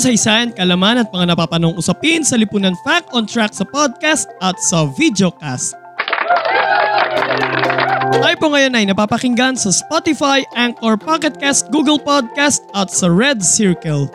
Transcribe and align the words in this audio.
Kasaysayan, 0.00 0.48
kalaman 0.56 1.04
at 1.04 1.12
mga 1.12 1.36
napapanong 1.36 1.76
usapin 1.76 2.24
sa 2.24 2.40
Lipunan 2.40 2.72
Fact 2.88 3.12
on 3.12 3.28
Track 3.28 3.52
sa 3.52 3.68
podcast 3.68 4.32
at 4.40 4.56
sa 4.56 4.88
videocast. 4.96 5.76
Tayo 8.08 8.36
po 8.40 8.48
ngayon 8.48 8.80
ay 8.80 8.88
napapakinggan 8.88 9.60
sa 9.60 9.68
Spotify, 9.68 10.40
Anchor, 10.56 10.96
Pocket 10.96 11.36
Cast, 11.36 11.68
Google 11.68 12.00
Podcast 12.00 12.64
at 12.72 12.88
sa 12.88 13.12
Red 13.12 13.44
Circle. 13.44 14.08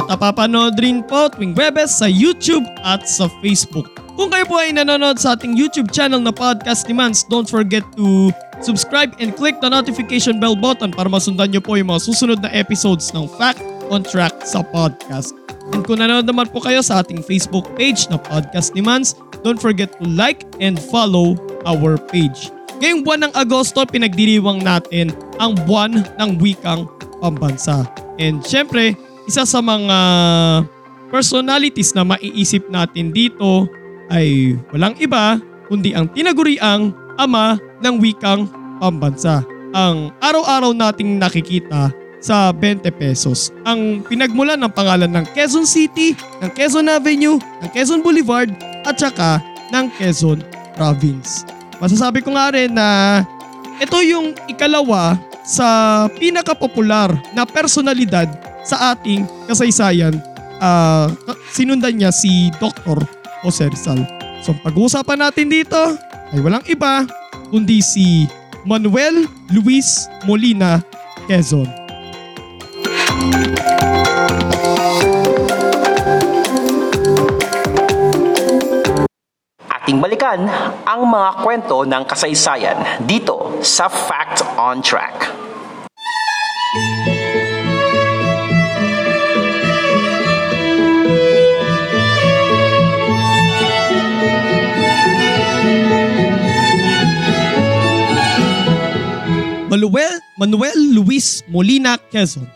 At 0.00 0.08
napapanood 0.08 0.80
rin 0.80 1.04
po 1.04 1.28
tuwing 1.28 1.52
Webes 1.52 2.00
sa 2.00 2.08
YouTube 2.08 2.64
at 2.88 3.04
sa 3.04 3.28
Facebook. 3.44 4.00
Kung 4.16 4.32
kayo 4.32 4.48
po 4.48 4.64
ay 4.64 4.72
nanonood 4.72 5.20
sa 5.20 5.36
ating 5.36 5.52
YouTube 5.52 5.92
channel 5.92 6.24
na 6.24 6.32
Podcast 6.32 6.88
ni 6.88 6.96
Mans, 6.96 7.20
don't 7.28 7.52
forget 7.52 7.84
to 8.00 8.32
subscribe 8.60 9.12
and 9.18 9.34
click 9.34 9.58
the 9.60 9.68
notification 9.68 10.40
bell 10.40 10.56
button 10.56 10.92
para 10.92 11.08
masundan 11.08 11.52
nyo 11.52 11.60
po 11.60 11.76
yung 11.76 11.92
mga 11.92 12.04
susunod 12.06 12.38
na 12.40 12.50
episodes 12.52 13.12
ng 13.12 13.28
Fact 13.36 13.60
on 13.88 14.04
Track 14.04 14.44
sa 14.44 14.64
podcast. 14.64 15.34
And 15.74 15.82
kung 15.82 15.98
nanonood 15.98 16.30
naman 16.30 16.46
po 16.54 16.62
kayo 16.62 16.78
sa 16.78 17.02
ating 17.02 17.26
Facebook 17.26 17.66
page 17.74 18.06
na 18.06 18.22
Podcast 18.22 18.70
ni 18.78 18.82
Mans, 18.82 19.18
don't 19.42 19.58
forget 19.58 19.90
to 19.98 20.06
like 20.06 20.46
and 20.62 20.78
follow 20.78 21.34
our 21.66 21.98
page. 21.98 22.54
Ngayong 22.78 23.02
buwan 23.02 23.20
ng 23.26 23.32
Agosto, 23.34 23.82
pinagdiriwang 23.82 24.62
natin 24.62 25.10
ang 25.42 25.58
buwan 25.66 26.06
ng 26.22 26.30
wikang 26.38 26.86
pambansa. 27.18 27.88
And 28.20 28.44
syempre, 28.46 28.94
isa 29.26 29.42
sa 29.42 29.58
mga 29.58 29.98
personalities 31.10 31.96
na 31.96 32.06
maiisip 32.06 32.68
natin 32.70 33.10
dito 33.10 33.66
ay 34.12 34.54
walang 34.70 34.94
iba 35.02 35.40
kundi 35.66 35.96
ang 35.96 36.06
tinaguriang 36.14 36.94
ama 37.18 37.58
ng 37.82 37.94
wikang 38.00 38.48
pambansa. 38.80 39.44
Ang 39.76 40.12
araw-araw 40.22 40.72
nating 40.72 41.20
nakikita 41.20 41.92
sa 42.20 42.50
20 42.50 42.88
pesos. 42.96 43.52
Ang 43.62 44.02
pinagmulan 44.08 44.58
ng 44.58 44.72
pangalan 44.72 45.10
ng 45.10 45.24
Quezon 45.36 45.68
City, 45.68 46.16
ng 46.40 46.50
Quezon 46.50 46.88
Avenue, 46.88 47.36
ng 47.36 47.70
Quezon 47.70 48.00
Boulevard 48.00 48.48
at 48.82 48.96
saka 48.96 49.38
ng 49.70 49.86
Quezon 49.94 50.40
Province. 50.74 51.44
Masasabi 51.76 52.24
ko 52.24 52.32
nga 52.32 52.50
rin 52.50 52.72
na 52.72 53.20
ito 53.76 53.98
yung 54.00 54.32
ikalawa 54.48 55.20
sa 55.44 56.08
pinakapopular 56.16 57.12
na 57.36 57.44
personalidad 57.44 58.26
sa 58.66 58.96
ating 58.96 59.22
kasaysayan. 59.46 60.16
Ah, 60.58 61.12
sinundan 61.52 62.00
niya 62.00 62.10
si 62.10 62.50
Dr. 62.58 63.04
Jose 63.44 63.68
Rizal. 63.68 64.02
So 64.42 64.56
pag-uusapan 64.64 65.20
natin 65.20 65.52
dito 65.52 65.78
ay 66.32 66.42
walang 66.42 66.64
iba 66.66 67.06
kundi 67.50 67.78
si 67.78 68.26
Manuel 68.66 69.30
Luis 69.54 70.10
Molina 70.26 70.82
Quezon. 71.30 71.70
Ating 79.70 80.02
balikan 80.02 80.50
ang 80.82 81.06
mga 81.06 81.30
kwento 81.46 81.86
ng 81.86 82.02
kasaysayan 82.10 83.06
dito 83.06 83.62
sa 83.62 83.86
Fact 83.86 84.42
on 84.58 84.82
Track. 84.82 85.45
Manuel, 99.76 100.24
Manuel 100.40 100.80
Luis 100.96 101.44
Molina 101.52 102.00
Quezon, 102.08 102.48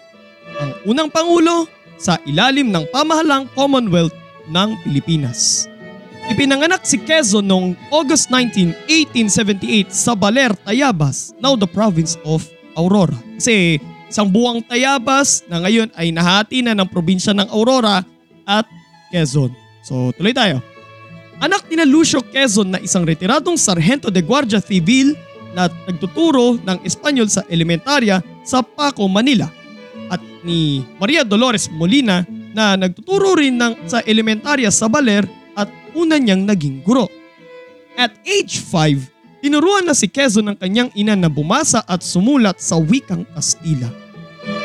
ang 0.57 0.73
unang 0.89 1.13
pangulo 1.13 1.69
sa 2.01 2.17
ilalim 2.25 2.73
ng 2.73 2.89
pamahalang 2.89 3.45
Commonwealth 3.53 4.17
ng 4.49 4.73
Pilipinas. 4.81 5.69
Ipinanganak 6.33 6.81
si 6.89 6.97
Quezon 6.97 7.45
noong 7.45 7.77
August 7.93 8.33
19, 8.33 8.73
1878 8.89 9.93
sa 9.93 10.17
Baler, 10.17 10.57
Tayabas, 10.65 11.37
now 11.45 11.53
the 11.61 11.69
province 11.69 12.17
of 12.25 12.49
Aurora. 12.73 13.21
Kasi 13.37 13.77
isang 14.09 14.33
buwang 14.33 14.65
Tayabas 14.65 15.45
na 15.45 15.61
ngayon 15.61 15.93
ay 16.01 16.17
nahati 16.17 16.65
na 16.65 16.73
ng 16.73 16.89
probinsya 16.89 17.37
ng 17.37 17.53
Aurora 17.53 18.01
at 18.49 18.65
Quezon. 19.13 19.53
So 19.85 20.09
tuloy 20.17 20.33
tayo. 20.33 20.65
Anak 21.37 21.69
ni 21.69 21.77
na 21.77 21.85
Lucio 21.85 22.25
Quezon 22.25 22.73
na 22.73 22.81
isang 22.81 23.05
retiradong 23.05 23.61
sarhento 23.61 24.09
de 24.09 24.25
Guardia 24.25 24.65
Civil 24.65 25.13
na 25.55 25.67
nagtuturo 25.87 26.59
ng 26.63 26.79
Espanyol 26.87 27.27
sa 27.27 27.43
elementarya 27.51 28.23
sa 28.47 28.63
Paco, 28.63 29.07
Manila. 29.11 29.51
At 30.11 30.23
ni 30.43 30.83
Maria 30.99 31.23
Dolores 31.23 31.71
Molina 31.71 32.27
na 32.51 32.75
nagtuturo 32.75 33.39
rin 33.39 33.59
ng, 33.59 33.87
sa 33.87 34.03
elementarya 34.03 34.71
sa 34.71 34.91
Baler 34.91 35.27
at 35.55 35.71
una 35.95 36.19
niyang 36.19 36.47
naging 36.47 36.83
guro. 36.83 37.07
At 37.99 38.15
age 38.27 38.63
5, 38.63 39.43
tinuruan 39.43 39.87
na 39.87 39.95
si 39.95 40.07
Quezon 40.07 40.55
ng 40.55 40.57
kanyang 40.59 40.91
ina 40.95 41.15
na 41.15 41.31
bumasa 41.31 41.83
at 41.87 42.03
sumulat 42.03 42.59
sa 42.59 42.79
wikang 42.79 43.27
Kastila. 43.35 43.91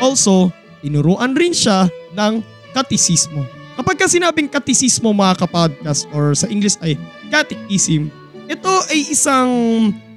Also, 0.00 0.50
tinuruan 0.82 1.34
rin 1.34 1.52
siya 1.52 1.90
ng 2.14 2.42
katisismo. 2.72 3.44
Kapag 3.76 3.96
ka 4.00 4.06
sinabing 4.08 4.48
katisismo 4.48 5.12
mga 5.12 5.44
kapodcast 5.44 6.08
or 6.16 6.32
sa 6.32 6.48
English 6.48 6.80
ay 6.80 6.96
catechism, 7.28 8.08
ito 8.48 8.72
ay 8.88 9.12
isang 9.12 9.52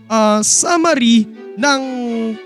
uh, 0.09 0.41
summary 0.41 1.29
ng 1.55 1.81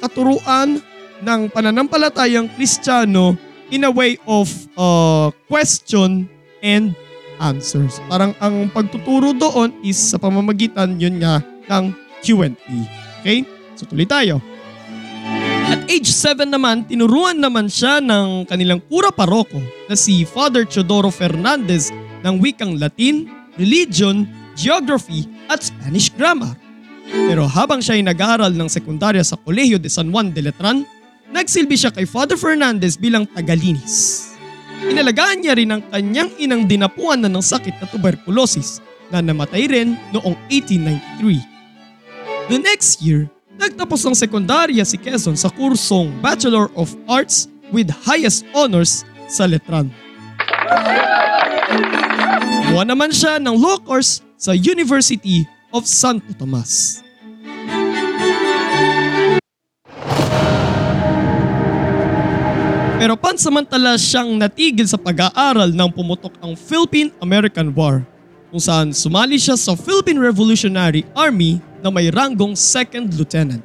katuruan 0.03 0.83
ng 1.23 1.41
pananampalatayang 1.49 2.51
Kristiyano 2.53 3.39
in 3.71 3.87
a 3.87 3.91
way 3.91 4.19
of 4.27 4.51
uh, 4.75 5.31
question 5.47 6.27
and 6.61 6.93
answers. 7.41 7.97
Parang 8.11 8.35
ang 8.37 8.69
pagtuturo 8.69 9.33
doon 9.33 9.73
is 9.81 9.97
sa 9.97 10.19
pamamagitan 10.19 10.99
yun 10.99 11.17
nga 11.17 11.41
ng 11.71 11.95
Q&A. 12.21 12.53
Okay? 13.23 13.47
So 13.73 13.87
tuloy 13.87 14.05
tayo. 14.05 14.43
At 15.63 15.89
age 15.89 16.11
7 16.11 16.45
naman, 16.45 16.85
tinuruan 16.85 17.39
naman 17.39 17.71
siya 17.71 18.03
ng 18.03 18.45
kanilang 18.45 18.83
pura 18.83 19.09
paroko 19.09 19.57
na 19.87 19.95
si 19.95 20.27
Father 20.27 20.67
Teodoro 20.67 21.09
Fernandez 21.09 21.89
ng 22.21 22.35
wikang 22.37 22.77
Latin, 22.77 23.31
Religion, 23.57 24.27
Geography 24.53 25.25
at 25.49 25.65
Spanish 25.65 26.13
grammar. 26.13 26.62
Pero 27.09 27.49
habang 27.49 27.83
siya 27.83 27.99
ay 27.99 28.05
nag-aaral 28.05 28.55
ng 28.55 28.69
sekundarya 28.71 29.25
sa 29.25 29.35
Colegio 29.35 29.75
de 29.75 29.91
San 29.91 30.13
Juan 30.13 30.31
de 30.31 30.47
Letran, 30.47 30.87
nagsilbi 31.33 31.75
siya 31.75 31.91
kay 31.91 32.07
Father 32.07 32.39
Fernandez 32.39 32.95
bilang 32.95 33.27
tagalinis. 33.27 34.29
Inalagaan 34.83 35.43
niya 35.43 35.55
rin 35.55 35.71
ang 35.71 35.81
kanyang 35.87 36.31
inang 36.39 36.67
dinapuan 36.67 37.23
na 37.23 37.31
ng 37.31 37.43
sakit 37.43 37.79
na 37.79 37.87
tuberculosis 37.87 38.83
na 39.07 39.23
namatay 39.23 39.67
rin 39.67 39.95
noong 40.11 40.35
1893. 40.51 42.51
The 42.51 42.59
next 42.59 42.99
year, 42.99 43.31
nagtapos 43.55 44.03
ng 44.03 44.17
sekundarya 44.17 44.83
si 44.83 44.99
Quezon 44.99 45.39
sa 45.39 45.47
kursong 45.47 46.11
Bachelor 46.19 46.67
of 46.75 46.91
Arts 47.07 47.47
with 47.71 47.87
highest 48.03 48.43
honors 48.51 49.07
sa 49.31 49.47
Letran. 49.47 49.87
Buwan 52.73 52.89
naman 52.89 53.13
siya 53.13 53.39
ng 53.39 53.55
law 53.55 53.79
course 53.79 54.19
sa 54.35 54.51
University 54.51 55.47
of 55.73 55.89
Santo 55.89 56.29
Tomas. 56.37 57.01
Pero 63.03 63.19
pansamantala 63.19 63.99
siyang 63.99 64.39
natigil 64.39 64.87
sa 64.87 64.95
pag-aaral 64.95 65.75
nang 65.75 65.91
pumutok 65.91 66.39
ang 66.39 66.55
Philippine-American 66.55 67.75
War 67.75 68.07
kung 68.47 68.63
saan 68.63 68.95
sumali 68.95 69.35
siya 69.35 69.59
sa 69.59 69.75
Philippine 69.75 70.21
Revolutionary 70.21 71.03
Army 71.11 71.59
na 71.83 71.91
may 71.91 72.07
ranggong 72.07 72.55
second 72.55 73.11
lieutenant. 73.11 73.59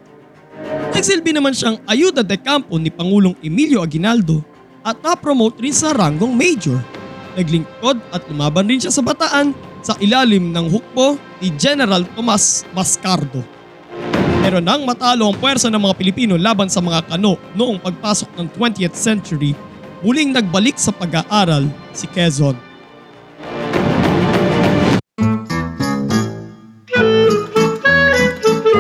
Nagsilbi 0.91 1.31
naman 1.31 1.55
siyang 1.55 1.79
ayuda 1.87 2.27
de 2.27 2.35
campo 2.35 2.75
ni 2.83 2.91
Pangulong 2.91 3.39
Emilio 3.39 3.79
Aguinaldo 3.79 4.43
at 4.83 4.99
na-promote 4.99 5.63
rin 5.63 5.77
sa 5.77 5.95
ranggong 5.95 6.35
major. 6.35 6.83
Naglingkod 7.39 8.03
at 8.11 8.27
lumaban 8.27 8.67
rin 8.67 8.83
siya 8.83 8.91
sa 8.91 9.07
bataan 9.07 9.55
sa 9.83 9.95
ilalim 10.03 10.51
ng 10.51 10.67
hukbo 10.69 11.21
ni 11.39 11.51
General 11.55 12.03
Tomas 12.15 12.67
Mascardo. 12.75 13.43
Pero 14.43 14.63
nang 14.63 14.87
matalo 14.87 15.29
ang 15.29 15.37
puwersa 15.37 15.69
ng 15.69 15.83
mga 15.83 15.99
Pilipino 15.99 16.35
laban 16.39 16.73
sa 16.73 16.81
mga 16.81 17.05
kano 17.05 17.37
noong 17.53 17.83
pagpasok 17.83 18.33
ng 18.39 18.47
20th 18.57 18.97
century, 18.97 19.53
muling 20.01 20.33
nagbalik 20.33 20.79
sa 20.79 20.95
pag-aaral 20.95 21.67
si 21.93 22.07
Quezon. 22.09 22.57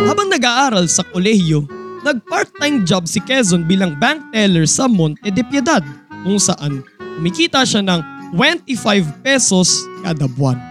Habang 0.09 0.29
nag-aaral 0.33 0.87
sa 0.89 1.05
kolehiyo, 1.05 1.67
nag-part-time 2.07 2.87
job 2.87 3.05
si 3.05 3.19
Quezon 3.21 3.67
bilang 3.67 3.99
bank 3.99 4.31
teller 4.31 4.65
sa 4.65 4.87
Monte 4.87 5.29
de 5.29 5.43
Piedad 5.43 5.83
kung 6.23 6.39
saan 6.39 6.81
kumikita 7.19 7.67
siya 7.67 7.83
ng 7.83 8.01
25 8.33 9.27
pesos 9.27 9.85
kada 10.07 10.31
buwan. 10.31 10.68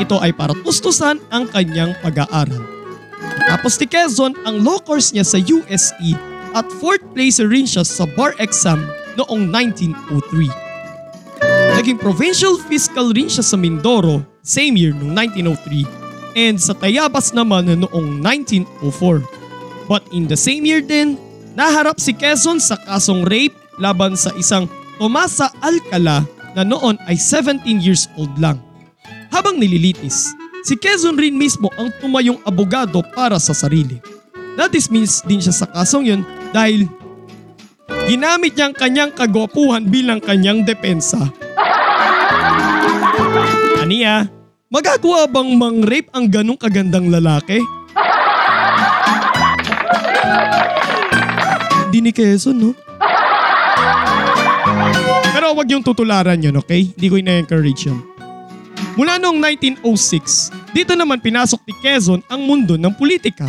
Ito 0.00 0.20
ay 0.20 0.32
para 0.32 0.56
tustusan 0.56 1.20
ang 1.28 1.48
kanyang 1.52 1.92
pag-aaral. 2.00 2.62
Tapos 3.48 3.76
ni 3.76 3.86
Quezon 3.86 4.32
ang 4.48 4.64
law 4.64 4.80
course 4.80 5.12
niya 5.12 5.26
sa 5.26 5.38
UST 5.38 6.16
at 6.52 6.66
fourth 6.80 7.04
place 7.12 7.40
rin 7.40 7.68
siya 7.68 7.84
sa 7.84 8.08
bar 8.16 8.32
exam 8.40 8.80
noong 9.20 9.48
1903. 9.50 10.48
Naging 11.76 11.98
provincial 11.98 12.56
fiscal 12.70 13.10
rin 13.12 13.28
siya 13.28 13.44
sa 13.44 13.56
Mindoro 13.58 14.22
same 14.42 14.74
year 14.78 14.92
noong 14.94 15.14
1903 15.14 16.38
and 16.38 16.56
sa 16.58 16.72
Tayabas 16.72 17.36
naman 17.36 17.68
noong 17.76 18.20
1904. 18.24 19.20
But 19.90 20.06
in 20.14 20.30
the 20.30 20.38
same 20.38 20.64
year 20.64 20.80
din, 20.80 21.18
naharap 21.52 22.00
si 22.00 22.16
Quezon 22.16 22.62
sa 22.62 22.78
kasong 22.80 23.28
rape 23.28 23.56
laban 23.76 24.16
sa 24.16 24.32
isang 24.38 24.70
Tomasa 24.96 25.50
Alcala 25.60 26.22
na 26.54 26.62
noon 26.62 26.94
ay 27.08 27.18
17 27.18 27.64
years 27.82 28.06
old 28.14 28.32
lang. 28.38 28.60
Habang 29.32 29.56
nililitis, 29.56 30.36
si 30.60 30.76
Quezon 30.76 31.16
rin 31.16 31.32
mismo 31.32 31.72
ang 31.80 31.88
tumayong 32.04 32.44
abogado 32.44 33.00
para 33.16 33.40
sa 33.40 33.56
sarili. 33.56 33.96
Na-dismiss 34.60 35.24
din 35.24 35.40
siya 35.40 35.56
sa 35.56 35.66
kasong 35.72 36.04
yun 36.04 36.20
dahil 36.52 36.84
ginamit 38.04 38.52
niya 38.52 38.68
ang 38.68 38.76
kanyang 38.76 39.08
kagwapuhan 39.16 39.88
bilang 39.88 40.20
kanyang 40.20 40.60
depensa. 40.60 41.32
Aniya, 43.80 44.28
magagawa 44.68 45.24
bang 45.24 45.50
mang-rape 45.56 46.12
ang 46.12 46.28
ganong 46.28 46.60
kagandang 46.60 47.08
lalaki? 47.08 47.64
Hindi 51.88 51.98
ni 52.04 52.12
Quezon, 52.12 52.56
no? 52.60 52.70
Pero 55.32 55.56
wag 55.56 55.68
yung 55.72 55.80
tutularan 55.80 56.44
yun, 56.44 56.60
okay? 56.60 56.92
Hindi 56.92 57.06
ko 57.08 57.16
ina-encourage 57.16 57.88
yun. 57.88 58.11
Mula 58.92 59.16
noong 59.16 59.40
1906, 59.80 60.52
dito 60.76 60.92
naman 60.92 61.16
pinasok 61.16 61.64
ni 61.64 61.72
Quezon 61.80 62.20
ang 62.28 62.44
mundo 62.44 62.76
ng 62.76 62.92
politika. 62.92 63.48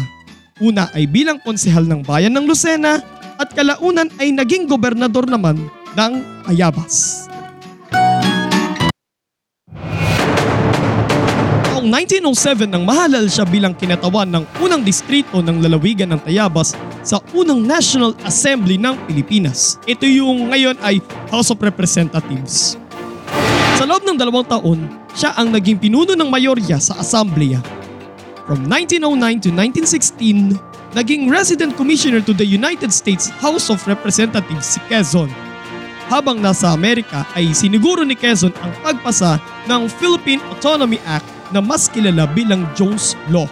Una 0.63 0.88
ay 0.95 1.04
bilang 1.04 1.36
konsehal 1.44 1.84
ng 1.84 2.00
bayan 2.00 2.31
ng 2.31 2.48
Lucena 2.48 3.04
at 3.36 3.51
kalaunan 3.51 4.07
ay 4.24 4.31
naging 4.31 4.72
gobernador 4.72 5.28
naman 5.28 5.60
ng 6.00 6.13
Ayabas. 6.48 7.28
Noong 11.75 11.92
1907 11.92 12.72
nang 12.72 12.88
mahalal 12.88 13.28
siya 13.28 13.44
bilang 13.44 13.75
kinatawan 13.75 14.31
ng 14.31 14.48
unang 14.63 14.80
distrito 14.80 15.44
ng 15.44 15.60
lalawigan 15.60 16.07
ng 16.16 16.24
Tayabas 16.24 16.72
sa 17.04 17.19
unang 17.36 17.60
National 17.60 18.16
Assembly 18.24 18.80
ng 18.80 18.95
Pilipinas. 19.12 19.75
Ito 19.84 20.07
yung 20.07 20.56
ngayon 20.56 20.80
ay 20.80 21.04
House 21.28 21.51
of 21.51 21.60
Representatives. 21.60 22.80
Sa 23.75 23.84
loob 23.84 24.07
ng 24.07 24.16
dalawang 24.16 24.48
taon, 24.48 25.02
siya 25.13 25.38
ang 25.38 25.54
naging 25.54 25.77
pinuno 25.77 26.18
ng 26.18 26.30
mayorya 26.30 26.81
sa 26.81 26.98
Asambleya. 26.98 27.62
From 28.44 28.68
1909 28.68 29.45
to 29.48 29.50
1916, 29.56 30.57
naging 30.98 31.31
resident 31.31 31.77
commissioner 31.80 32.19
to 32.19 32.36
the 32.36 32.44
United 32.44 32.92
States 32.92 33.31
House 33.39 33.71
of 33.71 33.80
Representatives 33.88 34.75
si 34.75 34.80
Quezon. 34.92 35.31
Habang 36.12 36.44
nasa 36.44 36.75
Amerika 36.75 37.24
ay 37.33 37.56
siniguro 37.56 38.04
ni 38.04 38.13
Quezon 38.18 38.51
ang 38.60 38.74
pagpasa 38.83 39.39
ng 39.69 39.88
Philippine 39.88 40.44
Autonomy 40.51 41.00
Act 41.07 41.25
na 41.56 41.63
mas 41.63 41.88
kilala 41.88 42.27
bilang 42.27 42.68
Jones 42.75 43.16
Law. 43.31 43.48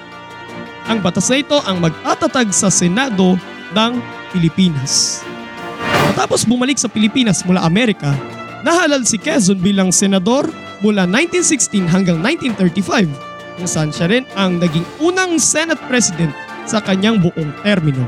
Ang 0.90 1.00
batas 1.00 1.30
na 1.32 1.40
ito 1.40 1.58
ang 1.64 1.80
magtatatag 1.80 2.52
sa 2.52 2.68
Senado 2.68 3.40
ng 3.72 3.92
Pilipinas. 4.36 5.24
Matapos 6.12 6.44
bumalik 6.44 6.76
sa 6.76 6.92
Pilipinas 6.92 7.46
mula 7.48 7.64
Amerika, 7.64 8.12
nahalal 8.68 9.08
si 9.08 9.16
Quezon 9.16 9.62
bilang 9.62 9.94
senador 9.96 10.52
mula 10.82 11.06
1916 11.06 11.86
hanggang 11.88 12.18
1935 12.20 13.10
kung 13.58 13.70
saan 13.70 13.94
siya 13.94 14.10
rin 14.10 14.26
ang 14.34 14.58
naging 14.58 14.86
unang 14.98 15.38
Senate 15.38 15.80
President 15.86 16.34
sa 16.66 16.82
kanyang 16.82 17.22
buong 17.22 17.54
termino. 17.62 18.02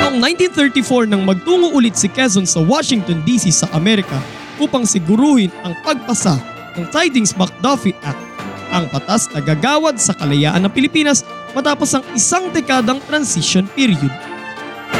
Noong 0.00 0.20
1934 0.20 1.10
nang 1.10 1.22
magtungo 1.28 1.72
ulit 1.72 1.96
si 1.96 2.08
Quezon 2.08 2.48
sa 2.48 2.64
Washington 2.64 3.20
DC 3.28 3.52
sa 3.52 3.68
Amerika 3.76 4.16
upang 4.56 4.88
siguruhin 4.88 5.52
ang 5.66 5.76
pagpasa 5.84 6.40
ng 6.78 6.86
Tidings-McDuffie 6.90 7.98
Act, 8.02 8.22
ang 8.72 8.88
patas 8.90 9.30
na 9.30 9.42
gagawad 9.42 9.98
sa 10.00 10.14
kalayaan 10.16 10.66
ng 10.66 10.72
Pilipinas 10.72 11.22
matapos 11.54 11.94
ang 11.94 12.04
isang 12.14 12.50
dekadang 12.50 12.98
transition 13.06 13.66
period. 13.74 14.10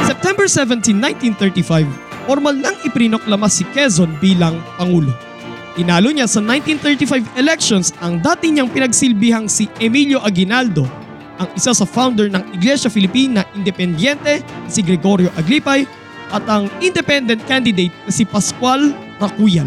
September 0.04 0.46
17, 0.50 0.92
1935, 1.38 1.86
formal 2.26 2.54
nang 2.54 2.76
iprinoklama 2.82 3.48
si 3.48 3.64
Quezon 3.70 4.18
bilang 4.18 4.58
Pangulo. 4.76 5.33
Tinalo 5.74 6.14
niya 6.14 6.30
sa 6.30 6.38
1935 6.38 7.34
elections 7.34 7.90
ang 7.98 8.22
dati 8.22 8.54
niyang 8.54 8.70
pinagsilbihang 8.70 9.50
si 9.50 9.66
Emilio 9.82 10.22
Aguinaldo, 10.22 10.86
ang 11.42 11.50
isa 11.58 11.74
sa 11.74 11.82
founder 11.82 12.30
ng 12.30 12.54
Iglesia 12.54 12.86
Filipina 12.86 13.42
Independiente 13.58 14.38
si 14.70 14.86
Gregorio 14.86 15.34
Aglipay 15.34 15.82
at 16.30 16.46
ang 16.46 16.70
independent 16.78 17.42
candidate 17.50 17.90
na 18.06 18.12
si 18.14 18.22
Pascual 18.22 18.94
Racuyal. 19.18 19.66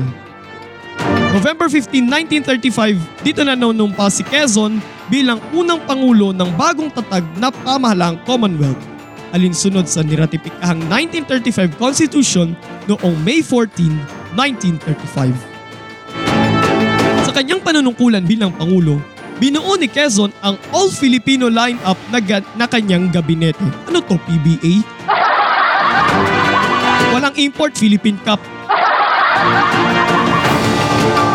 November 1.35 1.67
15, 1.67 1.91
1935, 2.39 2.95
dito 3.19 3.43
na 3.43 3.59
nanumpa 3.59 4.07
si 4.07 4.23
Quezon 4.23 4.79
bilang 5.11 5.43
unang 5.51 5.83
pangulo 5.83 6.31
ng 6.31 6.49
bagong 6.55 6.87
tatag 6.87 7.27
na 7.35 7.51
pamahalaang 7.51 8.15
Commonwealth 8.23 8.79
alinsunod 9.35 9.91
sa 9.91 10.07
niratipikahang 10.07 10.79
1935 10.87 11.75
Constitution 11.75 12.55
noong 12.87 13.15
May 13.27 13.43
14, 13.43 13.91
1935. 14.39 15.46
Kanyang 17.37 17.61
panunungkulan 17.61 18.25
bilang 18.25 18.49
Pangulo, 18.49 18.97
binuo 19.37 19.77
ni 19.77 19.85
Quezon 19.85 20.33
ang 20.41 20.57
All-Filipino 20.73 21.53
lineup 21.53 21.93
na, 22.09 22.17
ga- 22.17 22.41
na 22.57 22.65
kanyang 22.65 23.13
gabinete. 23.13 23.61
Ano 23.85 24.01
to, 24.01 24.17
PBA? 24.25 24.81
Walang 27.13 27.37
import 27.37 27.77
Philippine 27.77 28.17
Cup. 28.25 28.41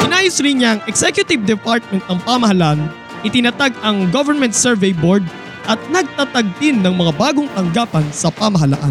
Inayos 0.02 0.42
rin 0.42 0.58
niya 0.58 0.82
Executive 0.90 1.46
Department 1.46 2.02
ng 2.10 2.18
Pamahalaan, 2.26 2.82
itinatag 3.22 3.70
ang 3.86 4.10
Government 4.10 4.58
Survey 4.58 4.90
Board 4.90 5.22
at 5.70 5.78
nagtatag 5.86 6.50
din 6.58 6.82
ng 6.82 6.98
mga 6.98 7.14
bagong 7.14 7.46
tanggapan 7.54 8.02
sa 8.10 8.26
pamahalaan. 8.34 8.90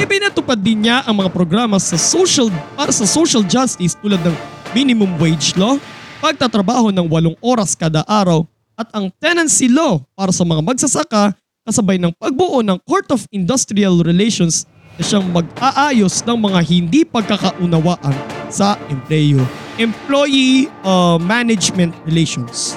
Ipinatupad 0.00 0.56
din 0.56 0.88
niya 0.88 1.04
ang 1.04 1.20
mga 1.20 1.28
programa 1.28 1.76
sa 1.76 2.00
social 2.00 2.48
para 2.72 2.88
sa 2.96 3.04
social 3.04 3.44
justice 3.44 3.92
tulad 4.00 4.24
ng 4.24 4.55
minimum 4.76 5.16
wage 5.16 5.56
law, 5.56 5.80
pagtatrabaho 6.20 6.92
ng 6.92 7.08
walong 7.08 7.32
oras 7.40 7.72
kada 7.72 8.04
araw 8.04 8.44
at 8.76 8.84
ang 8.92 9.08
tenancy 9.16 9.72
law 9.72 10.04
para 10.12 10.28
sa 10.28 10.44
mga 10.44 10.60
magsasaka 10.60 11.32
kasabay 11.64 11.96
ng 11.96 12.12
pagbuo 12.12 12.60
ng 12.60 12.76
Court 12.84 13.08
of 13.08 13.24
Industrial 13.32 13.96
Relations 14.04 14.68
na 15.00 15.02
siyang 15.02 15.32
mag-aayos 15.32 16.20
ng 16.28 16.36
mga 16.36 16.60
hindi 16.68 17.08
pagkakaunawaan 17.08 18.12
sa 18.52 18.76
empleyo. 18.92 19.40
Employee 19.80 20.68
uh, 20.84 21.16
Management 21.16 21.96
Relations. 22.04 22.76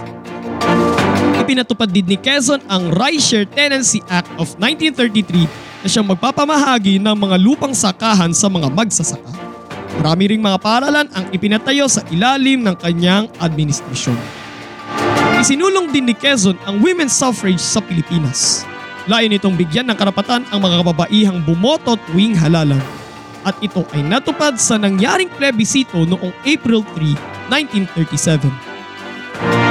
Ipinatupad 1.36 1.92
din 1.92 2.08
ni 2.08 2.16
Quezon 2.16 2.64
ang 2.72 2.96
Rideshare 2.96 3.44
Tenancy 3.44 4.00
Act 4.08 4.32
of 4.40 4.56
1933 4.56 5.84
na 5.84 5.88
siyang 5.92 6.08
magpapamahagi 6.08 6.96
ng 6.96 7.16
mga 7.16 7.36
lupang 7.44 7.76
sakahan 7.76 8.32
sa 8.32 8.48
mga 8.48 8.72
magsasaka. 8.72 9.49
Marami 9.98 10.36
ring 10.36 10.44
mga 10.44 10.62
paralan 10.62 11.10
ang 11.10 11.26
ipinatayo 11.34 11.90
sa 11.90 12.06
ilalim 12.14 12.62
ng 12.62 12.78
kanyang 12.78 13.26
administrasyon. 13.42 14.20
Isinulong 15.40 15.90
din 15.90 16.06
ni 16.06 16.14
Quezon 16.14 16.60
ang 16.68 16.84
women's 16.84 17.16
suffrage 17.16 17.64
sa 17.64 17.82
Pilipinas. 17.82 18.68
Layo 19.10 19.26
nitong 19.26 19.58
bigyan 19.58 19.90
ng 19.90 19.98
karapatan 19.98 20.46
ang 20.54 20.60
mga 20.62 20.86
kababaihang 20.86 21.42
bumoto 21.42 21.98
tuwing 22.12 22.38
halalan. 22.38 22.84
At 23.48 23.56
ito 23.64 23.88
ay 23.96 24.04
natupad 24.04 24.60
sa 24.60 24.76
nangyaring 24.76 25.32
plebisito 25.32 26.04
noong 26.04 26.36
April 26.44 26.84
3, 26.94 27.50
1937. 27.50 28.52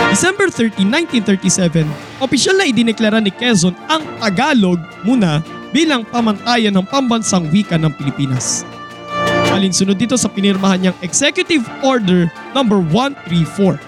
December 0.08 0.48
30, 0.48 0.88
1937, 1.28 1.84
opisyal 2.24 2.56
na 2.56 2.64
idineklara 2.64 3.20
ni 3.20 3.28
Quezon 3.28 3.76
ang 3.92 4.00
Tagalog 4.16 4.80
muna 5.04 5.44
bilang 5.68 6.00
pamantayan 6.08 6.72
ng 6.72 6.86
pambansang 6.88 7.44
wika 7.52 7.76
ng 7.76 7.92
Pilipinas. 7.92 8.64
Alinsunod 9.52 9.96
dito 9.96 10.14
sa 10.14 10.28
pinirmahan 10.28 10.78
niyang 10.78 10.98
Executive 11.00 11.64
Order 11.80 12.28
No. 12.52 12.62
134. 12.64 13.80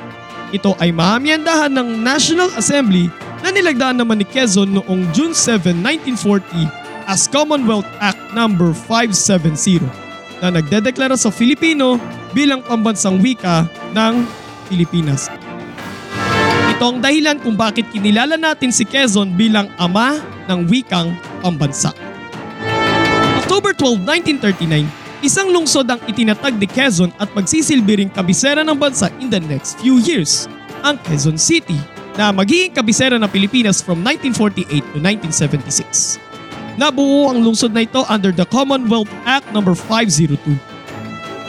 Ito 0.50 0.74
ay 0.82 0.90
mahamyandahan 0.90 1.70
ng 1.70 2.02
National 2.02 2.50
Assembly 2.58 3.06
na 3.40 3.54
nilagdaan 3.54 4.02
naman 4.02 4.18
ni 4.18 4.26
Quezon 4.26 4.74
noong 4.74 5.06
June 5.14 5.32
7, 5.36 5.72
1940 5.78 6.66
as 7.06 7.30
Commonwealth 7.30 7.86
Act 8.02 8.18
No. 8.34 8.50
570. 8.50 10.10
na 10.40 10.48
nagdedeklara 10.48 11.14
sa 11.20 11.28
Filipino 11.28 12.00
bilang 12.32 12.64
pambansang 12.64 13.20
wika 13.20 13.68
ng 13.92 14.24
Pilipinas. 14.72 15.28
Ito 16.76 16.96
ang 16.96 16.98
dahilan 17.04 17.44
kung 17.44 17.60
bakit 17.60 17.92
kinilala 17.92 18.40
natin 18.40 18.72
si 18.72 18.88
Quezon 18.88 19.36
bilang 19.36 19.68
ama 19.76 20.16
ng 20.48 20.64
wikang 20.64 21.12
pambansa. 21.44 21.92
October 23.44 23.76
12, 23.76 24.00
1939, 24.40 24.88
isang 25.20 25.52
lungsod 25.52 25.84
ang 25.88 26.00
itinatag 26.08 26.56
ni 26.56 26.64
Quezon 26.64 27.12
at 27.20 27.28
magsisilbi 27.36 28.04
ring 28.04 28.12
kabisera 28.12 28.64
ng 28.64 28.76
bansa 28.76 29.12
in 29.20 29.28
the 29.28 29.40
next 29.40 29.76
few 29.80 30.00
years, 30.00 30.48
ang 30.80 30.96
Quezon 31.04 31.36
City, 31.36 31.76
na 32.16 32.32
magiging 32.32 32.72
kabisera 32.72 33.20
ng 33.20 33.28
Pilipinas 33.28 33.84
from 33.84 34.00
1948 34.00 34.80
to 34.92 34.98
1976. 35.00 36.16
Nabuo 36.80 37.28
ang 37.28 37.44
lungsod 37.44 37.76
na 37.76 37.84
ito 37.84 38.00
under 38.08 38.32
the 38.32 38.46
Commonwealth 38.48 39.10
Act 39.28 39.52
No. 39.52 39.60
502. 39.60 40.38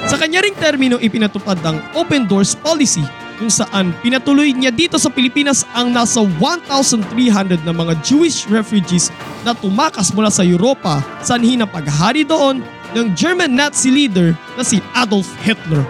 Sa 0.09 0.17
kanya 0.19 0.43
ring 0.43 0.57
termino 0.57 0.99
ipinatupad 0.99 1.61
ang 1.63 1.77
Open 1.95 2.27
Doors 2.27 2.57
Policy 2.57 3.05
kung 3.37 3.49
saan 3.49 3.95
pinatuloy 4.05 4.53
niya 4.53 4.69
dito 4.69 5.01
sa 5.01 5.09
Pilipinas 5.09 5.65
ang 5.73 5.89
nasa 5.89 6.21
1,300 6.21 7.63
na 7.65 7.73
mga 7.73 7.97
Jewish 8.05 8.45
refugees 8.51 9.09
na 9.41 9.55
tumakas 9.57 10.13
mula 10.13 10.29
sa 10.29 10.45
Europa 10.45 11.01
sanhi 11.25 11.57
ng 11.57 11.69
paghahari 11.69 12.21
doon 12.21 12.61
ng 12.95 13.15
German 13.15 13.55
Nazi 13.55 13.87
leader 13.87 14.35
na 14.59 14.63
si 14.63 14.83
Adolf 14.91 15.27
Hitler. 15.43 15.83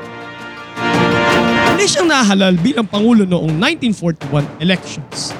Muli 1.73 1.85
siyang 1.89 2.09
nahalal 2.09 2.53
bilang 2.61 2.85
Pangulo 2.85 3.25
noong 3.25 3.57
1941 3.57 4.45
elections. 4.61 5.33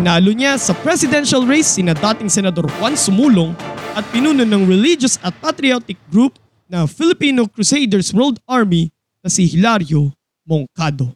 Inalo 0.00 0.32
niya 0.32 0.56
sa 0.56 0.72
presidential 0.80 1.44
race 1.44 1.76
sina 1.76 1.92
dating 1.92 2.32
Senador 2.32 2.64
Juan 2.80 2.96
Sumulong 2.96 3.52
at 3.92 4.00
pinuno 4.08 4.40
ng 4.40 4.64
religious 4.64 5.20
at 5.20 5.36
patriotic 5.44 6.00
group 6.08 6.40
na 6.64 6.88
Filipino 6.88 7.44
Crusaders 7.44 8.08
World 8.16 8.40
Army 8.48 8.88
na 9.20 9.28
si 9.28 9.44
Hilario 9.44 10.16
Moncado. 10.48 11.12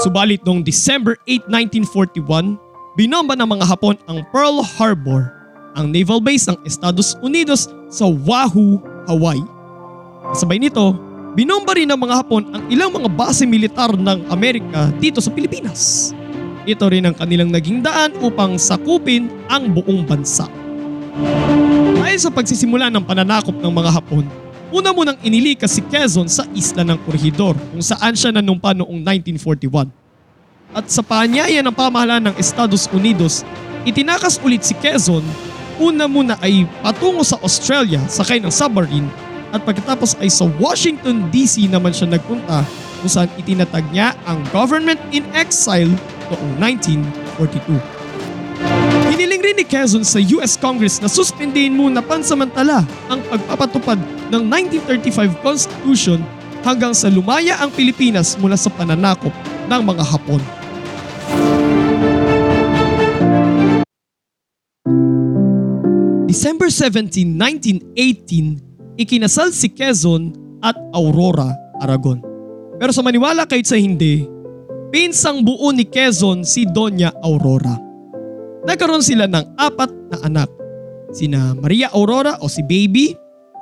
Subalit 0.00 0.40
noong 0.48 0.64
December 0.64 1.20
8, 1.28 1.52
1941, 1.84 2.56
binomba 2.96 3.36
ng 3.36 3.44
mga 3.44 3.68
Hapon 3.68 4.00
ang 4.08 4.24
Pearl 4.32 4.64
Harbor, 4.64 5.39
ang 5.74 5.90
naval 5.90 6.18
base 6.18 6.50
ng 6.50 6.58
Estados 6.66 7.14
Unidos 7.22 7.70
sa 7.90 8.06
Oahu, 8.06 8.80
Hawaii. 9.06 9.42
Kasabay 10.34 10.58
nito, 10.62 10.94
binomba 11.34 11.74
rin 11.74 11.90
ng 11.90 11.98
mga 11.98 12.14
Hapon 12.22 12.46
ang 12.54 12.62
ilang 12.70 12.90
mga 12.94 13.08
base 13.10 13.42
militar 13.46 13.94
ng 13.94 14.30
Amerika 14.30 14.90
dito 14.98 15.18
sa 15.18 15.30
Pilipinas. 15.30 16.12
Ito 16.68 16.92
rin 16.92 17.08
ang 17.08 17.16
kanilang 17.16 17.50
naging 17.50 17.80
daan 17.80 18.14
upang 18.20 18.60
sakupin 18.60 19.32
ang 19.48 19.72
buong 19.72 20.04
bansa. 20.04 20.46
Dahil 21.98 22.18
sa 22.20 22.30
pagsisimula 22.30 22.92
ng 22.92 23.02
pananakop 23.02 23.56
ng 23.58 23.72
mga 23.72 23.90
Hapon, 23.90 24.24
una 24.70 24.94
munang 24.94 25.18
inilikas 25.26 25.74
si 25.74 25.82
Quezon 25.82 26.30
sa 26.30 26.46
isla 26.54 26.86
ng 26.86 26.98
Corregidor 27.02 27.58
kung 27.58 27.82
saan 27.82 28.14
siya 28.14 28.30
nanumpa 28.30 28.70
noong 28.76 29.02
1941. 29.02 29.90
At 30.70 30.86
sa 30.86 31.02
paanyaya 31.02 31.58
ng 31.66 31.74
pamahalaan 31.74 32.30
ng 32.30 32.36
Estados 32.38 32.86
Unidos, 32.94 33.42
itinakas 33.82 34.38
ulit 34.46 34.62
si 34.62 34.78
Quezon, 34.78 35.26
una 35.80 36.04
muna 36.04 36.36
ay 36.44 36.68
patungo 36.84 37.24
sa 37.24 37.40
Australia 37.40 37.98
sakay 38.06 38.36
ng 38.38 38.52
submarine 38.52 39.08
at 39.50 39.64
pagkatapos 39.64 40.14
ay 40.20 40.28
sa 40.30 40.46
Washington 40.60 41.26
DC 41.32 41.66
naman 41.66 41.90
siya 41.90 42.12
nagpunta 42.12 42.62
kung 43.00 43.10
saan 43.10 43.32
itinatag 43.40 43.82
niya 43.90 44.12
ang 44.28 44.44
Government 44.52 45.00
in 45.10 45.24
Exile 45.32 45.90
noong 46.30 46.52
1942. 46.60 47.80
Hiniling 49.10 49.42
rin 49.42 49.56
ni 49.56 49.64
Quezon 49.64 50.04
sa 50.04 50.20
US 50.36 50.54
Congress 50.60 51.00
na 51.00 51.08
suspindihin 51.08 51.74
muna 51.74 52.04
pansamantala 52.04 52.84
ang 53.08 53.18
pagpapatupad 53.26 53.98
ng 54.30 54.42
1935 54.46 55.40
Constitution 55.40 56.20
hanggang 56.60 56.92
sa 56.92 57.08
lumaya 57.08 57.56
ang 57.58 57.72
Pilipinas 57.72 58.36
mula 58.36 58.54
sa 58.54 58.68
pananakop 58.68 59.32
ng 59.66 59.80
mga 59.80 60.04
Hapon. 60.04 60.59
December 66.30 66.70
17, 66.70 67.26
1918, 67.90 69.02
ikinasal 69.02 69.50
si 69.50 69.66
Quezon 69.66 70.30
at 70.62 70.78
Aurora, 70.94 71.50
Aragon. 71.82 72.22
Pero 72.78 72.94
sa 72.94 73.02
maniwala 73.02 73.50
kahit 73.50 73.66
sa 73.66 73.74
hindi, 73.74 74.30
pinsang 74.94 75.42
buo 75.42 75.74
ni 75.74 75.82
Quezon 75.82 76.46
si 76.46 76.70
Doña 76.70 77.10
Aurora. 77.26 77.74
Nagkaroon 78.62 79.02
sila 79.02 79.26
ng 79.26 79.58
apat 79.58 79.90
na 80.14 80.18
anak. 80.22 80.50
Sina 81.10 81.50
Maria 81.58 81.90
Aurora 81.90 82.38
o 82.38 82.46
si 82.46 82.62
Baby, 82.62 83.10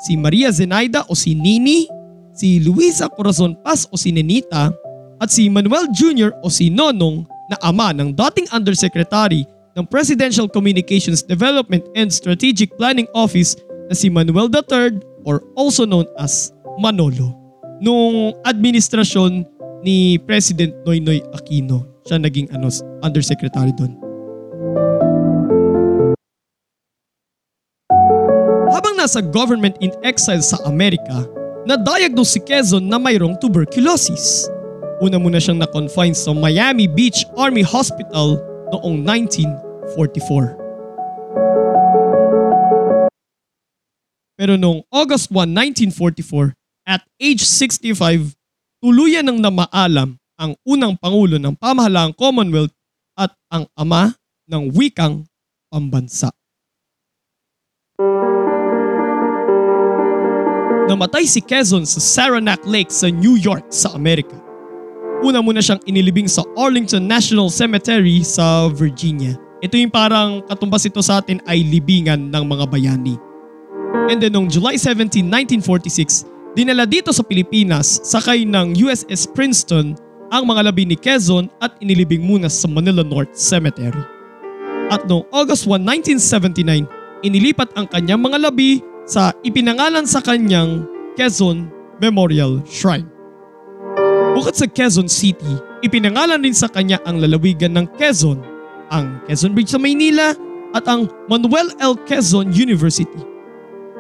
si 0.05 0.21
Maria 0.21 0.53
Zenaida 0.53 1.09
o 1.09 1.17
si 1.17 1.33
Nini, 1.33 1.89
si 2.37 2.61
Luisa 2.61 3.09
Corazon 3.09 3.57
Paz 3.65 3.89
o 3.89 3.97
si 3.97 4.13
Nenita, 4.13 4.69
at 5.17 5.33
si 5.33 5.49
Manuel 5.49 5.89
Jr. 5.97 6.37
o 6.45 6.53
si 6.53 6.69
Nonong 6.69 7.25
na 7.49 7.57
ama 7.65 7.97
ng 7.97 8.13
dating 8.13 8.45
Undersecretary 8.53 9.49
ng 9.79 9.87
Presidential 9.87 10.51
Communications 10.51 11.23
Development 11.23 11.87
and 11.95 12.11
Strategic 12.11 12.75
Planning 12.75 13.07
Office 13.15 13.55
na 13.87 13.95
si 13.95 14.11
Manuel 14.11 14.51
III 14.51 14.99
or 15.23 15.47
also 15.55 15.87
known 15.87 16.05
as 16.19 16.51
Manolo. 16.83 17.39
Nung 17.79 18.35
administrasyon 18.43 19.47
ni 19.87 20.19
President 20.27 20.75
Noynoy 20.83 21.23
Aquino, 21.31 21.87
siya 22.03 22.19
naging 22.19 22.51
ano, 22.51 22.67
undersecretary 23.07 23.71
doon. 23.79 23.95
Habang 28.75 28.99
nasa 28.99 29.23
government 29.23 29.79
in 29.79 29.95
exile 30.03 30.43
sa 30.43 30.59
Amerika, 30.67 31.23
na-diagnose 31.71 32.37
si 32.37 32.41
Quezon 32.43 32.91
na 32.91 32.99
mayroong 32.99 33.39
tuberculosis. 33.39 34.51
Una 34.99 35.23
muna 35.23 35.39
siyang 35.39 35.63
na-confine 35.63 36.19
sa 36.19 36.35
Miami 36.35 36.91
Beach 36.91 37.23
Army 37.39 37.63
Hospital 37.63 38.43
noong 38.75 39.07
1944. 39.97 40.69
Pero 44.39 44.55
noong 44.55 44.87
August 44.95 45.35
1, 45.35 45.51
1944, 45.91 46.55
at 46.87 47.03
age 47.19 47.43
65, 47.43 48.39
tuluyan 48.79 49.27
ng 49.27 49.43
namaalam 49.43 50.15
ang 50.39 50.55
unang 50.63 50.95
Pangulo 50.95 51.37
ng 51.37 51.59
Pamahalaang 51.59 52.15
Commonwealth 52.15 52.71
at 53.19 53.35
ang 53.51 53.67
ama 53.75 54.15
ng 54.47 54.71
wikang 54.71 55.27
pambansa. 55.67 56.31
Namatay 60.89 61.29
si 61.29 61.43
Quezon 61.43 61.85
sa 61.85 62.01
Saranac 62.01 62.65
Lake 62.65 62.89
sa 62.89 63.11
New 63.13 63.37
York 63.37 63.69
sa 63.69 63.93
Amerika. 63.93 64.39
Una 65.21 65.43
muna 65.43 65.59
siyang 65.59 65.83
inilibing 65.85 66.31
sa 66.31 66.47
Arlington 66.55 67.05
National 67.05 67.51
Cemetery 67.51 68.23
sa 68.23 68.71
Virginia. 68.71 69.48
Ito 69.59 69.75
yung 69.75 69.91
parang 69.91 70.47
katumbas 70.47 70.87
ito 70.87 71.03
sa 71.03 71.19
atin 71.19 71.43
ay 71.43 71.67
libingan 71.67 72.31
ng 72.31 72.45
mga 72.47 72.65
bayani. 72.71 73.19
And 74.07 74.23
then 74.23 74.39
noong 74.39 74.49
July 74.53 74.79
17, 74.79 75.27
1946, 75.27 76.55
dinala 76.55 76.87
dito 76.87 77.11
sa 77.11 77.27
Pilipinas 77.27 77.99
sakay 78.07 78.47
ng 78.47 78.79
USS 78.79 79.27
Princeton 79.35 79.99
ang 80.31 80.45
mga 80.47 80.71
labi 80.71 80.87
ni 80.87 80.95
Quezon 80.95 81.51
at 81.59 81.75
inilibing 81.83 82.23
muna 82.23 82.47
sa 82.47 82.71
Manila 82.71 83.03
North 83.03 83.35
Cemetery. 83.35 84.01
At 84.89 85.05
noong 85.11 85.27
August 85.35 85.67
1, 85.67 85.85
1979, 85.85 87.27
inilipat 87.27 87.75
ang 87.77 87.91
kanyang 87.91 88.23
mga 88.23 88.39
labi 88.49 88.81
sa 89.05 89.35
ipinangalan 89.45 90.07
sa 90.07 90.23
kanyang 90.23 90.87
Quezon 91.19 91.69
Memorial 91.99 92.63
Shrine. 92.63 93.09
Bukod 94.39 94.55
sa 94.55 94.71
Quezon 94.71 95.11
City, 95.11 95.59
ipinangalan 95.83 96.41
rin 96.47 96.55
sa 96.55 96.71
kanya 96.71 97.03
ang 97.03 97.19
lalawigan 97.19 97.75
ng 97.75 97.91
Quezon, 97.99 98.39
ang 98.89 99.21
Quezon 99.25 99.53
Bridge 99.57 99.73
sa 99.73 99.81
Maynila 99.81 100.33
at 100.77 100.85
ang 100.89 101.09
Manuel 101.29 101.73
L. 101.81 101.97
Quezon 102.05 102.53
University. 102.53 103.21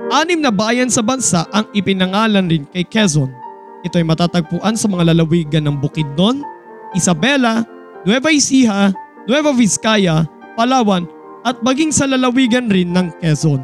Anim 0.09 0.41
na 0.41 0.49
bayan 0.49 0.89
sa 0.89 1.05
bansa 1.05 1.45
ang 1.53 1.69
ipinangalan 1.77 2.49
rin 2.49 2.65
kay 2.73 2.85
Quezon. 2.85 3.29
Ito 3.85 4.01
ay 4.01 4.07
matatagpuan 4.09 4.75
sa 4.75 4.89
mga 4.89 5.13
lalawigan 5.13 5.69
ng 5.69 5.77
Bukidnon, 5.79 6.41
Isabela, 6.97 7.63
Nueva 8.09 8.33
Ecija, 8.33 8.91
Nueva 9.29 9.53
Vizcaya, 9.53 10.25
Palawan 10.57 11.05
at 11.45 11.61
maging 11.61 11.93
sa 11.93 12.09
lalawigan 12.09 12.73
rin 12.73 12.91
ng 12.97 13.13
Quezon. 13.21 13.61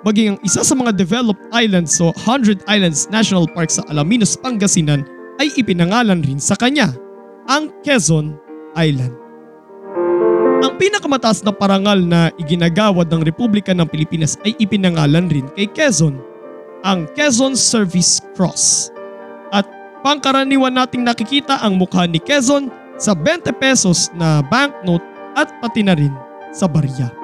Maging 0.00 0.34
ang 0.34 0.38
isa 0.40 0.64
sa 0.64 0.72
mga 0.72 0.96
developed 0.96 1.44
islands 1.52 2.00
o 2.00 2.08
100 2.24 2.64
Islands 2.64 3.04
National 3.12 3.44
Park 3.52 3.68
sa 3.68 3.84
Alaminos, 3.92 4.32
Pangasinan 4.40 5.04
ay 5.36 5.52
ipinangalan 5.60 6.24
rin 6.24 6.40
sa 6.40 6.56
kanya, 6.56 6.96
ang 7.52 7.68
Quezon 7.84 8.32
Island. 8.80 9.19
Ang 10.60 10.76
pinakamataas 10.76 11.40
na 11.40 11.56
parangal 11.56 12.04
na 12.04 12.28
iginagawad 12.36 13.08
ng 13.08 13.24
Republika 13.24 13.72
ng 13.72 13.88
Pilipinas 13.88 14.36
ay 14.44 14.52
ipinangalan 14.60 15.32
rin 15.32 15.48
kay 15.56 15.64
Quezon, 15.64 16.20
ang 16.84 17.08
Quezon 17.16 17.56
Service 17.56 18.20
Cross. 18.36 18.92
At 19.56 19.64
pangkaraniwan 20.04 20.76
nating 20.76 21.00
nakikita 21.00 21.64
ang 21.64 21.80
mukha 21.80 22.04
ni 22.04 22.20
Quezon 22.20 22.68
sa 23.00 23.16
20 23.16 23.56
pesos 23.56 24.12
na 24.12 24.44
banknote 24.52 25.04
at 25.32 25.48
pati 25.64 25.80
na 25.80 25.96
rin 25.96 26.12
sa 26.52 26.68
barya. 26.68 27.19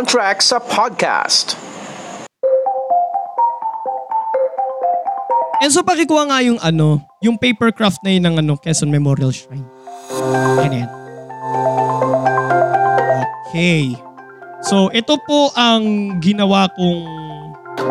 Fact 0.00 0.08
on 0.08 0.08
Track 0.08 0.38
sa 0.40 0.56
podcast. 0.56 1.60
Enzo, 5.60 5.84
pakikuha 5.84 6.24
nga 6.24 6.40
yung 6.40 6.56
ano, 6.64 7.04
yung 7.20 7.36
papercraft 7.36 8.00
na 8.00 8.16
yun 8.16 8.24
ng 8.24 8.36
ano, 8.40 8.56
Quezon 8.56 8.88
Memorial 8.88 9.28
Shrine. 9.28 9.68
Yan. 10.56 10.88
Okay. 13.44 13.92
So, 14.64 14.88
ito 14.96 15.20
po 15.28 15.52
ang 15.52 16.16
ginawa 16.24 16.72
kong 16.72 17.00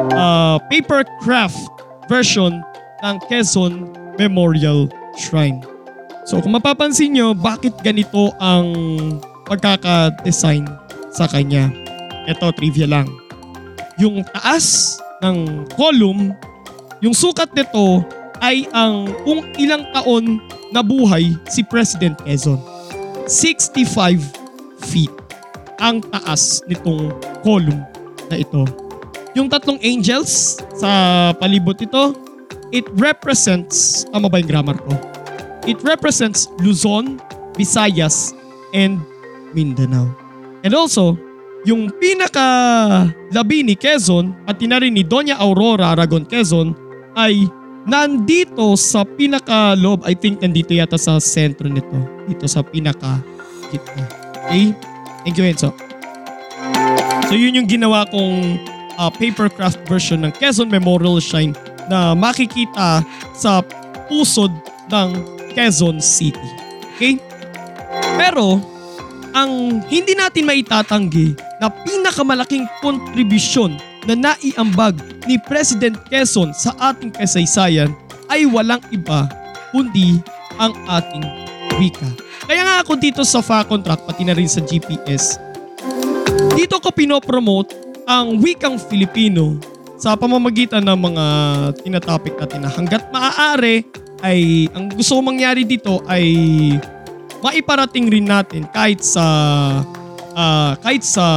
uh, 0.09 0.57
papercraft 0.65 1.61
version 2.09 2.57
ng 3.05 3.15
Quezon 3.29 3.85
Memorial 4.17 4.89
Shrine. 5.13 5.61
So, 6.25 6.41
kung 6.41 6.57
mapapansin 6.57 7.13
nyo, 7.13 7.37
bakit 7.37 7.77
ganito 7.85 8.33
ang 8.41 8.73
pagkaka-design 9.45 10.65
sa 11.13 11.29
kanya? 11.29 11.88
Ito, 12.29 12.53
trivia 12.53 12.85
lang. 12.85 13.09
Yung 13.97 14.21
taas 14.29 14.95
ng 15.25 15.65
column 15.73 16.31
yung 16.99 17.15
sukat 17.15 17.55
nito 17.55 18.03
ay 18.43 18.67
ang 18.75 19.07
kung 19.23 19.43
ilang 19.55 19.87
taon 19.95 20.43
nabuhay 20.75 21.31
si 21.47 21.63
President 21.63 22.19
Quezon. 22.27 22.59
65 23.23 24.19
feet 24.91 25.11
ang 25.79 26.03
taas 26.03 26.59
nitong 26.67 27.15
column 27.39 27.79
na 28.27 28.35
ito. 28.35 28.67
Yung 29.31 29.47
tatlong 29.47 29.79
angels 29.79 30.59
sa 30.75 31.31
palibot 31.39 31.79
ito, 31.79 32.19
it 32.75 32.83
represents, 32.99 34.03
tama 34.11 34.27
ba 34.27 34.43
yung 34.43 34.49
grammar 34.51 34.75
ko? 34.75 34.91
It 35.63 35.79
represents 35.87 36.51
Luzon, 36.59 37.21
Visayas, 37.55 38.35
and 38.75 38.99
Mindanao. 39.55 40.11
And 40.67 40.75
also, 40.75 41.15
yung 41.67 41.91
pinaka 41.99 42.47
labi 43.35 43.65
ni 43.65 43.75
Quezon 43.75 44.31
at 44.47 44.61
na 44.63 44.79
rin 44.79 44.95
ni 44.95 45.03
Doña 45.03 45.35
Aurora 45.35 45.91
Aragon 45.91 46.23
Quezon 46.23 46.71
ay 47.19 47.47
nandito 47.83 48.77
sa 48.79 49.03
pinaka 49.03 49.75
loob. 49.75 50.05
I 50.07 50.15
think 50.15 50.39
nandito 50.39 50.71
yata 50.71 50.95
sa 50.95 51.19
sentro 51.19 51.67
nito. 51.67 51.99
Dito 52.29 52.47
sa 52.47 52.63
pinaka 52.63 53.19
gitna. 53.73 54.05
Okay? 54.47 54.71
Thank 55.25 55.35
you 55.35 55.45
Enzo. 55.47 55.75
So 57.27 57.35
yun 57.35 57.59
yung 57.59 57.69
ginawa 57.69 58.07
kong 58.09 58.57
uh, 58.95 59.11
papercraft 59.11 59.83
version 59.85 60.23
ng 60.23 60.31
Quezon 60.39 60.71
Memorial 60.71 61.19
Shrine 61.19 61.53
na 61.91 62.15
makikita 62.15 63.03
sa 63.35 63.61
pusod 64.07 64.49
ng 64.89 65.09
Quezon 65.51 65.99
City. 65.99 66.49
Okay? 66.95 67.19
Pero 68.15 68.57
ang 69.35 69.83
hindi 69.87 70.17
natin 70.17 70.47
maitatanggi 70.47 71.48
na 71.59 71.67
pinakamalaking 71.67 72.65
kontribusyon 72.79 73.75
na 74.07 74.15
naiambag 74.15 74.95
ni 75.27 75.35
President 75.45 75.99
Quezon 76.07 76.55
sa 76.55 76.71
ating 76.79 77.11
kasaysayan 77.11 77.91
ay 78.31 78.47
walang 78.47 78.81
iba 78.89 79.27
kundi 79.75 80.23
ang 80.57 80.73
ating 80.87 81.23
wika. 81.77 82.09
Kaya 82.49 82.65
nga 82.65 82.75
ako 82.81 82.97
dito 82.97 83.21
sa 83.27 83.43
FA 83.43 83.61
contract 83.67 84.07
pati 84.07 84.25
na 84.25 84.33
rin 84.33 84.49
sa 84.49 84.63
GPS, 84.63 85.37
dito 86.55 86.79
ko 86.81 86.89
pinopromote 86.89 87.75
ang 88.09 88.41
wikang 88.41 88.79
Filipino 88.79 89.59
sa 89.99 90.15
pamamagitan 90.15 90.81
ng 90.81 90.97
mga 90.97 91.25
tinatopic 91.83 92.33
natin 92.39 92.63
na 92.63 92.71
hanggat 92.71 93.03
maaari 93.11 93.83
ay 94.23 94.71
ang 94.71 94.87
gusto 94.91 95.19
kong 95.19 95.27
mangyari 95.35 95.67
dito 95.67 95.99
ay 96.07 96.25
maiparating 97.43 98.07
rin 98.07 98.27
natin 98.27 98.67
kahit 98.71 99.03
sa 99.03 99.23
uh, 100.39 100.71
kahit 100.79 101.03
sa 101.03 101.27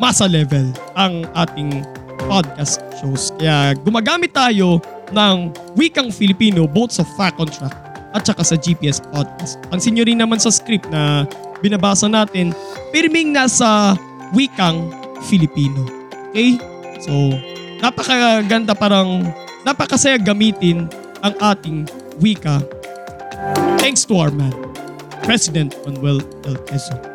masa 0.00 0.24
level 0.24 0.72
ang 0.96 1.28
ating 1.36 1.84
podcast 2.24 2.80
shows. 2.96 3.30
Kaya 3.36 3.76
gumagamit 3.84 4.32
tayo 4.32 4.80
ng 5.12 5.52
wikang 5.76 6.08
Filipino 6.08 6.64
both 6.64 6.96
sa 6.96 7.04
Fact 7.16 7.36
on 7.36 7.48
Track 7.52 7.76
at 8.16 8.24
saka 8.24 8.40
sa 8.40 8.56
GPS 8.56 9.04
podcast. 9.12 9.60
Pansin 9.68 9.96
nyo 9.96 10.04
rin 10.08 10.16
naman 10.16 10.40
sa 10.40 10.48
script 10.48 10.88
na 10.88 11.28
binabasa 11.60 12.08
natin, 12.08 12.56
pirming 12.90 13.36
nasa 13.36 13.94
wikang 14.32 14.88
Filipino. 15.28 15.84
Okay? 16.32 16.56
So, 17.04 17.36
napakaganda 17.84 18.72
parang 18.72 19.28
napakasaya 19.62 20.16
gamitin 20.16 20.88
ang 21.20 21.34
ating 21.42 21.84
wika 22.22 22.62
thanks 23.78 24.04
to 24.06 24.18
our 24.18 24.30
man, 24.34 24.54
President 25.22 25.74
Manuel 25.86 26.22
L. 26.46 26.58
Quezon. 26.66 27.07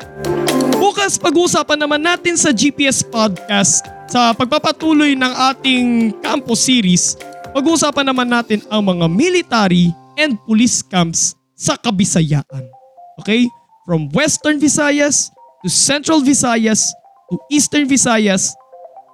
Bukas 0.84 1.16
pag-uusapan 1.16 1.80
naman 1.80 2.04
natin 2.04 2.36
sa 2.36 2.52
GPS 2.52 3.08
Podcast 3.08 3.88
sa 4.12 4.36
pagpapatuloy 4.36 5.16
ng 5.16 5.34
ating 5.56 6.12
campus 6.20 6.68
series. 6.68 7.16
Pag-uusapan 7.56 8.12
naman 8.12 8.28
natin 8.28 8.60
ang 8.68 8.84
mga 8.92 9.08
military 9.08 9.96
and 10.20 10.36
police 10.44 10.84
camps 10.84 11.40
sa 11.56 11.80
Kabisayaan. 11.80 12.68
Okay? 13.16 13.48
From 13.88 14.12
Western 14.12 14.60
Visayas 14.60 15.32
to 15.64 15.72
Central 15.72 16.20
Visayas 16.20 16.92
to 17.32 17.40
Eastern 17.48 17.88
Visayas, 17.88 18.52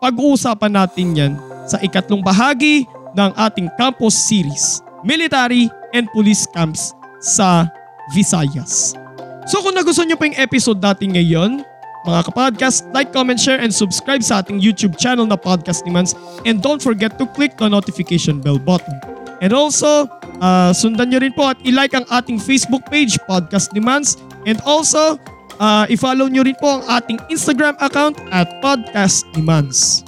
pag-uusapan 0.02 0.74
natin 0.74 1.08
yan 1.14 1.34
sa 1.70 1.78
ikatlong 1.86 2.26
bahagi 2.26 2.90
ng 3.14 3.30
ating 3.38 3.70
campus 3.78 4.18
series, 4.18 4.82
Military 5.06 5.70
and 5.94 6.10
Police 6.18 6.50
Camps 6.50 6.98
sa 7.22 7.70
Visayas. 8.18 8.99
So 9.50 9.66
kung 9.66 9.74
nagustuhan 9.74 10.14
nyo 10.14 10.18
pa 10.22 10.30
yung 10.30 10.38
episode 10.38 10.78
natin 10.78 11.18
ngayon, 11.18 11.66
mga 12.06 12.22
kapodcast, 12.30 12.86
like, 12.94 13.10
comment, 13.10 13.42
share, 13.42 13.58
and 13.58 13.74
subscribe 13.74 14.22
sa 14.22 14.46
ating 14.46 14.62
YouTube 14.62 14.94
channel 15.02 15.26
na 15.26 15.34
Podcast 15.34 15.82
ni 15.84 15.92
Mans. 15.92 16.14
And 16.46 16.62
don't 16.62 16.78
forget 16.78 17.18
to 17.18 17.26
click 17.34 17.58
the 17.58 17.66
notification 17.66 18.46
bell 18.46 18.62
button. 18.62 18.94
And 19.42 19.50
also, 19.50 20.06
uh, 20.38 20.70
sundan 20.70 21.10
nyo 21.10 21.20
rin 21.26 21.34
po 21.34 21.50
at 21.50 21.58
ilike 21.66 21.98
ang 21.98 22.06
ating 22.14 22.38
Facebook 22.38 22.86
page, 22.94 23.18
Podcast 23.26 23.74
ni 23.74 23.82
Mans. 23.82 24.22
And 24.46 24.62
also, 24.70 25.18
uh, 25.58 25.90
i-follow 25.90 26.30
nyo 26.30 26.46
rin 26.46 26.56
po 26.62 26.80
ang 26.80 26.86
ating 26.86 27.18
Instagram 27.34 27.74
account 27.82 28.22
at 28.30 28.46
Podcast 28.62 29.26
ni 29.34 29.42
Mans. 29.42 30.06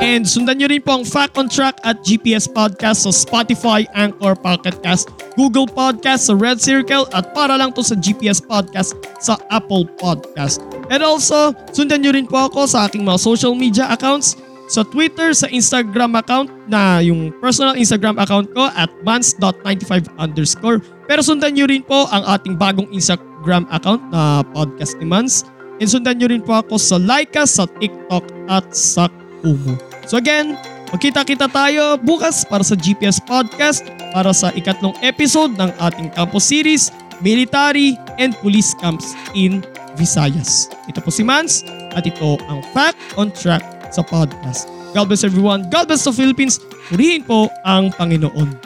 And 0.00 0.24
sundan 0.24 0.56
nyo 0.56 0.72
rin 0.72 0.80
po 0.80 0.96
ang 0.96 1.04
Fact 1.04 1.36
on 1.36 1.44
Track 1.44 1.76
at 1.84 2.00
GPS 2.00 2.48
Podcast 2.48 3.04
sa 3.04 3.12
Spotify, 3.12 3.84
Anchor, 3.92 4.32
Pocket 4.32 4.80
Cast, 4.80 5.12
Google 5.36 5.68
Podcast, 5.68 6.32
sa 6.32 6.34
Red 6.34 6.56
Circle 6.56 7.04
at 7.12 7.36
para 7.36 7.60
lang 7.60 7.76
to 7.76 7.84
sa 7.84 7.92
GPS 8.00 8.40
Podcast 8.40 8.96
sa 9.20 9.36
Apple 9.52 9.84
Podcast. 10.00 10.64
And 10.88 11.04
also, 11.04 11.52
sundan 11.76 12.00
nyo 12.00 12.16
rin 12.16 12.24
po 12.24 12.48
ako 12.48 12.64
sa 12.64 12.88
aking 12.88 13.04
mga 13.04 13.20
social 13.20 13.52
media 13.52 13.92
accounts 13.92 14.40
sa 14.72 14.88
Twitter, 14.88 15.36
sa 15.36 15.52
Instagram 15.52 16.16
account 16.16 16.48
na 16.64 17.04
yung 17.04 17.28
personal 17.36 17.76
Instagram 17.76 18.16
account 18.16 18.48
ko 18.56 18.72
at 18.72 18.88
mans.95 19.04 20.08
underscore. 20.16 20.80
Pero 21.10 21.20
sundan 21.20 21.58
nyo 21.58 21.68
rin 21.68 21.84
po 21.84 22.08
ang 22.08 22.24
ating 22.24 22.56
bagong 22.56 22.88
Instagram 22.88 23.68
account 23.68 24.00
na 24.08 24.40
podcast 24.56 24.96
ni 24.96 25.04
Mans. 25.04 25.44
And 25.76 25.92
sundan 25.92 26.22
nyo 26.22 26.32
rin 26.32 26.40
po 26.40 26.56
ako 26.56 26.80
sa 26.80 26.96
Laika, 26.96 27.44
sa 27.44 27.68
TikTok 27.68 28.24
at 28.48 28.64
sa 28.72 29.12
Kumu. 29.42 29.89
So 30.10 30.18
again, 30.18 30.58
magkita-kita 30.90 31.46
tayo 31.54 31.94
bukas 32.02 32.42
para 32.42 32.66
sa 32.66 32.74
GPS 32.74 33.22
Podcast 33.22 33.86
para 34.10 34.34
sa 34.34 34.50
ikatlong 34.58 34.90
episode 35.06 35.54
ng 35.54 35.70
ating 35.78 36.10
campus 36.18 36.50
series, 36.50 36.90
Military 37.22 37.94
and 38.18 38.34
Police 38.42 38.74
Camps 38.82 39.14
in 39.38 39.62
Visayas. 39.94 40.66
Ito 40.90 40.98
po 40.98 41.14
si 41.14 41.22
Mans 41.22 41.62
at 41.94 42.02
ito 42.10 42.42
ang 42.50 42.58
Fact 42.74 42.98
on 43.14 43.30
Track 43.30 43.62
sa 43.94 44.02
podcast. 44.02 44.66
God 44.98 45.06
bless 45.06 45.22
everyone. 45.22 45.70
God 45.70 45.86
bless 45.86 46.02
the 46.02 46.10
Philippines. 46.10 46.58
Purihin 46.90 47.22
po 47.22 47.46
ang 47.62 47.94
Panginoon. 47.94 48.58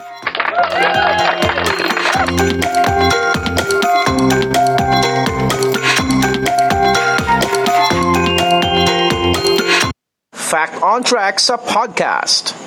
Fact 10.55 10.79
on 10.79 11.03
Track 11.03 11.43
sa 11.43 11.59
podcast. 11.59 12.64